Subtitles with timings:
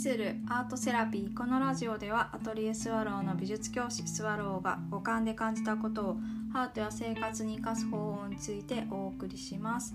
[0.00, 6.16] するアートセラピーこのラジオではアトリエスワローの美術教師スワローが五感で感じたことを
[6.54, 9.94] アートや生活に生かす方法についてお送りします。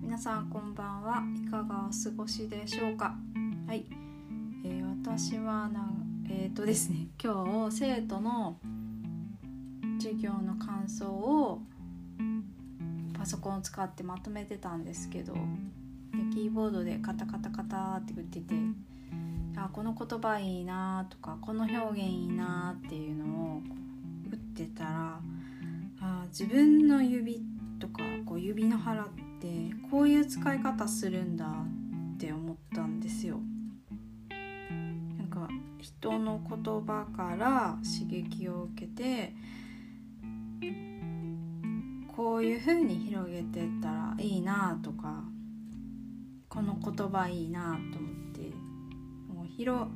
[0.00, 3.16] 皆さんこんばんはいかがお過ごしでしょうか？
[3.66, 3.86] はい、
[4.64, 8.60] えー、私はなんえっ、ー、とですね今日生徒の
[9.98, 11.62] 授業の感想を
[13.18, 15.34] パソコンを使ってまとめてたんですけど
[16.32, 18.54] キーボードでカタカタカタって打ってて
[19.56, 23.24] あこの言葉いいなとかこの表現いいなっていうの
[23.56, 23.62] を
[24.30, 25.20] 打ってたら
[26.00, 27.42] あ自分の指
[27.80, 29.06] とかこう指の腹っ
[29.40, 29.48] て
[29.90, 33.40] こういう使い方するんだって思ったんですよ。
[35.18, 35.48] なんか
[35.80, 39.34] 人の言葉から刺激を受けて
[42.14, 45.22] こういう風に広げてったらいいなとか
[46.48, 48.65] この言葉いいなと思って
[49.46, 49.88] う広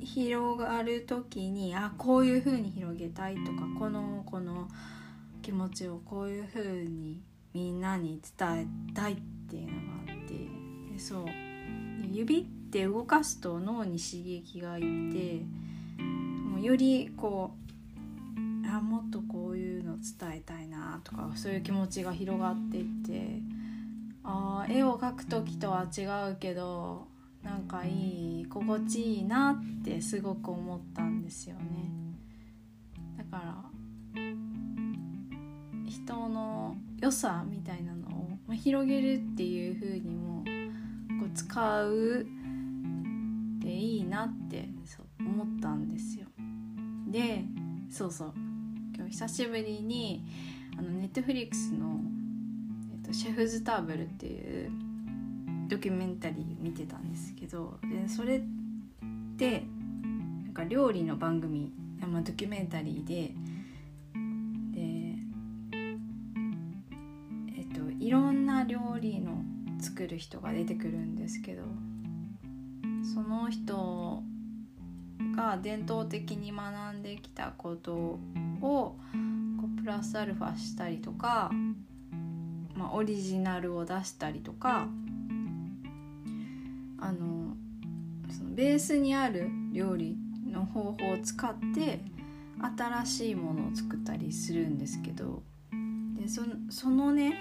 [0.00, 4.68] 広がる時にあこういう風に広げたいとかこのこの
[5.42, 7.22] 気持ちをこういう風に
[7.54, 9.16] みんなに伝えたいっ
[9.48, 10.34] ていうのがあって
[10.92, 11.24] でそう。
[12.10, 15.42] 指って動かすと脳に刺激がいって
[16.44, 23.40] もうよりこうあもっとこういうの伝えたいなとかそういう気持ちが広がっていって
[24.24, 27.06] あ絵を描く時とは違うけど
[27.48, 31.90] なんかいい心地いいなってすごく思ったんですよね。
[33.16, 33.64] だから
[35.86, 38.08] 人の良さみたいなの
[38.48, 40.44] を、広げるっていう風にも
[41.20, 42.26] こう使う
[43.60, 44.68] でいいなって
[45.18, 46.26] 思ったんですよ。
[47.10, 47.44] で
[47.88, 48.32] そうそう。
[48.94, 50.22] 今日久しぶりに
[50.78, 51.98] あのネットフリックスの
[52.92, 54.87] えっと「シェフズターブル」っていう
[55.68, 58.42] ドキュメンタリー見てたんですけどでそれっ
[59.36, 59.64] て
[60.44, 63.34] なんか料理の番組、まあ、ドキュメンタリーで
[64.72, 65.18] で
[67.56, 69.42] えっといろんな料理の
[69.78, 71.62] 作る人が出てくるんですけど
[73.14, 74.22] その人
[75.36, 78.18] が伝統的に学んできたことを
[78.60, 78.96] こ
[79.62, 81.50] うプラスアルファしたりとか
[82.78, 84.86] まあ、オリジナルを出したりとか
[86.98, 87.56] あの
[88.30, 90.16] そのベースにある料理
[90.46, 92.00] の方法を使って
[92.76, 95.42] 新しいものを作ったりするんですけど
[96.18, 97.34] でそそのね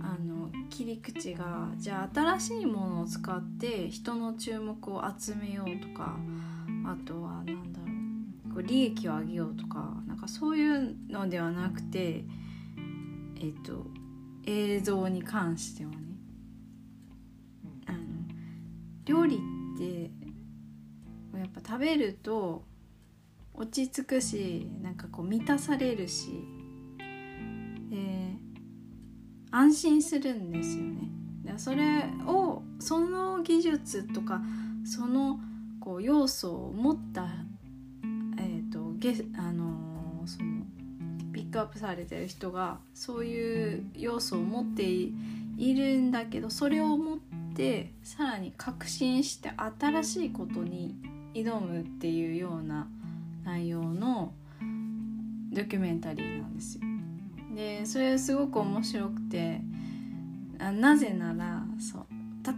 [0.00, 6.16] あの切り口がじゃあ新しいものを使って人の注目を集めようとか
[6.86, 7.86] あとは何だろ
[8.50, 12.24] うこう利益を上げようとかなんかそういうのではなくて
[13.40, 13.86] えっと
[14.46, 16.01] 映像に関してはね。
[19.04, 20.10] 料理って
[21.38, 22.64] やっぱ食べると
[23.54, 26.30] 落ち着くしなんかこう満たされるし、
[27.92, 28.36] え、
[29.50, 31.08] 安心するんですよね。
[31.56, 34.40] それをその技術とか
[34.84, 35.38] その
[35.80, 37.26] こう要素を持った、
[38.38, 40.62] えーとゲあの、その
[41.32, 45.12] ピックアップされてる人がそういう要素を持ってい
[45.58, 47.31] るんだけどそれを持って
[48.02, 50.96] さらに確信して新しいことに
[51.34, 52.88] 挑むっていうような
[53.44, 54.32] 内容の
[55.52, 56.82] ドキュメンタリーなんですよ。
[57.54, 59.60] でそれすごく面白くて
[60.58, 62.06] あなぜならそう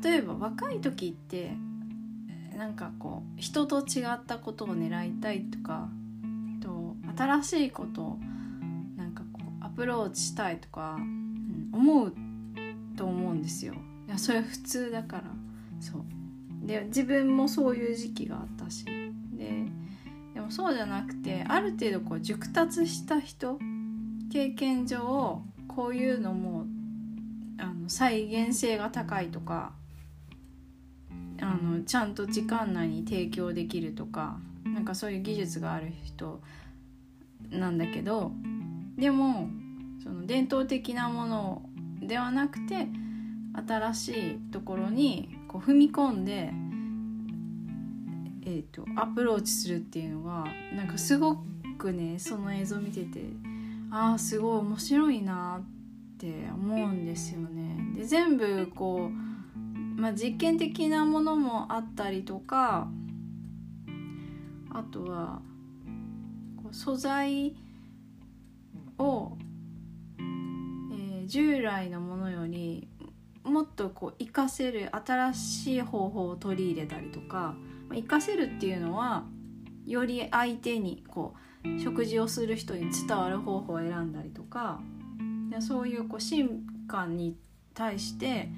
[0.02, 1.52] 例えば若い時って
[2.56, 5.88] なんかこう人と違ったことを狙いたいとか
[6.62, 8.18] と新しいことを
[9.60, 12.12] アプローチしたいとか、うん、思う
[12.96, 13.74] と思うんですよ
[14.06, 15.24] いやそれ普通だから。
[15.80, 16.04] そう。
[16.66, 18.84] で自分もそういう時期があったし。
[18.84, 19.66] で
[20.34, 23.58] でもそうじゃなくてある程度こう熟達した人
[24.32, 26.66] 経験上こういうのも
[27.58, 29.72] あの再現性が高いとか
[31.40, 36.40] あのちゃんと時間内に提供できるとかなんかそういう技術がある人
[37.50, 38.32] なんだけど
[38.96, 39.48] でも
[40.02, 41.62] その伝統的なもの
[42.00, 42.88] ではなくて
[43.54, 46.52] 新しいところにこう踏み込んで、
[48.46, 51.36] えーと、アプローチするっていうのがなんかすご
[51.78, 53.20] くねその映像見てて
[53.90, 57.76] ああすごい面白いなって思うんですよね。
[57.94, 62.88] で全部こう、まあ、実験的なものもあったりとか
[64.70, 65.40] あとは
[66.56, 67.54] こう素材
[68.98, 69.36] を
[71.26, 72.88] 従来のものより
[73.44, 77.54] もっとこう活かせる新しい方法を取り入れたりとか
[77.90, 79.24] 活かせるっていうのは
[79.86, 84.80] より相手にこう食事をする人に伝わる方法を選んだりとか
[85.60, 87.36] そういうこう進化に
[87.74, 88.48] 対して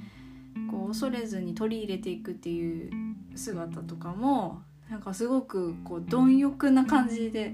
[0.70, 2.90] こう恐れずに取り入れていくっていう
[3.34, 7.52] 姿とかもなんかすごくこう貪欲な感じで、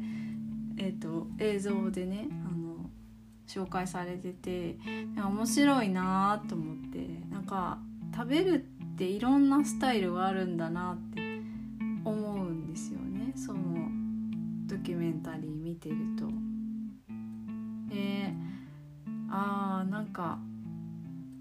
[0.77, 2.91] えーと、映像でねあの
[3.47, 4.77] 紹介されてて
[5.17, 7.22] 面白いなと思って。
[7.43, 7.79] なんか
[8.15, 8.59] 食べるっ
[8.97, 11.21] ていろんなスタイルがあるんだなって
[12.05, 13.33] 思うんですよね。
[13.35, 13.89] その
[14.67, 16.29] ドキュメンタリー見てると。
[17.91, 18.35] えー、
[19.29, 20.39] あーなんか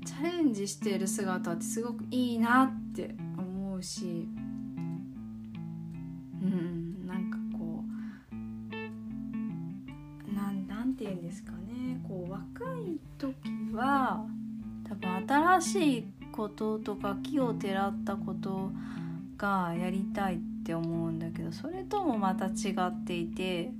[0.03, 4.27] チャレンジしている姿ってすごくいいなって思うし。
[6.41, 7.85] うんなんかこ
[8.31, 8.35] う
[10.33, 12.01] ななんて言うんですかね。
[12.07, 13.35] こう若い時
[13.71, 14.25] は
[14.91, 18.71] 多分新しいこととか木をてらったこと
[19.37, 23.71] がやりたいって思うんだけどそれともまた違っていて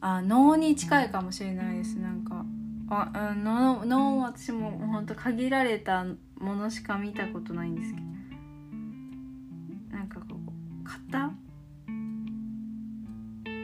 [0.00, 1.96] あ脳に近いかもしれないです。
[1.96, 2.46] なんか
[2.88, 6.06] ああの脳私も本当限られた
[6.38, 8.06] ものしか見たことないんですけど
[9.98, 10.38] なんかこう
[11.10, 11.30] 型？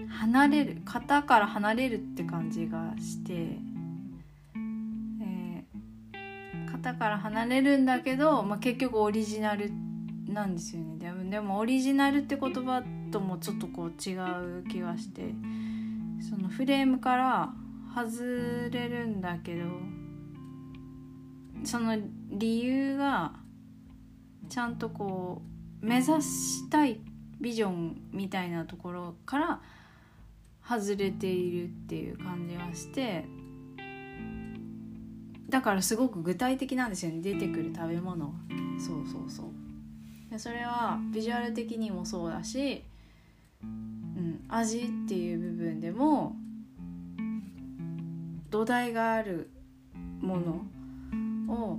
[0.08, 3.58] 離れる型から離れるって感じがして、
[6.84, 9.70] 型から離れるんだけど、まあ、結局オリジナル
[10.28, 10.98] なんですよね。
[10.98, 14.14] でもでもオリジナルって言葉ともちょっとこう違
[14.60, 15.34] う気がして
[16.20, 17.54] そのフレームから
[17.94, 19.64] 外れるんだけど
[21.64, 21.96] その
[22.30, 23.32] 理由が
[24.48, 25.42] ちゃんとこ
[25.82, 27.00] う目指したい
[27.40, 29.60] ビジョンみたいなところから
[30.66, 33.24] 外れているっていう感じがして
[35.48, 37.20] だからすごく具体的なんですよね。
[37.20, 38.34] 出てくる食べ物。
[38.78, 39.46] そうそうそう。
[40.30, 42.82] でそれはビジュアル的にもそうだし、
[43.62, 46.34] うん、味っていう部分でも
[48.50, 49.50] 土台がある
[50.20, 51.78] ものをこ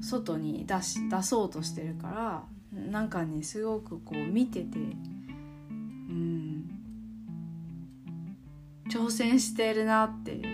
[0.00, 2.44] う外に出し出そうとしてるから
[2.90, 4.80] なんかねすごくこう見ててう
[6.12, 6.70] ん
[8.90, 10.49] 挑戦してるなっていう。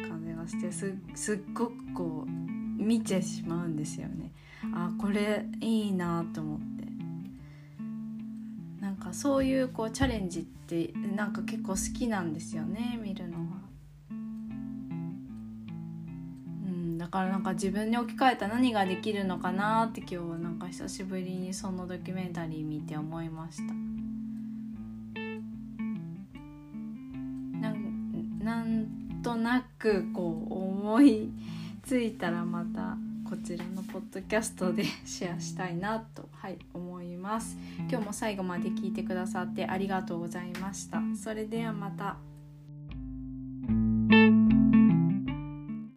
[0.46, 4.32] 感じがしてすすっごくこう見てしまうんですよね。
[4.74, 6.86] あこれいいなと思って
[8.80, 13.66] なんかそういうこうチャレンジってなんか結構好きなんですよね見るのが。
[16.98, 23.85] だからなんか自分に置き換えた何ができるのかなって今日はなんか久しぶりにそのドキュメンタリー見て思いました
[29.86, 31.30] くこう思い
[31.84, 32.96] ついたらまた
[33.28, 37.56] こちらのポッドキャストでシェアしたいなと、はい、思います
[37.88, 42.35] 今日も最後まで聞いてくださってありがとうございましたそれではまた。